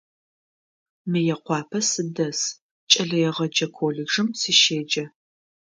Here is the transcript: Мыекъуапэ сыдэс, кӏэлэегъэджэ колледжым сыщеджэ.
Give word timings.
Мыекъуапэ 1.11 1.79
сыдэс, 1.89 2.39
кӏэлэегъэджэ 2.91 3.67
колледжым 3.75 4.27
сыщеджэ. 4.39 5.03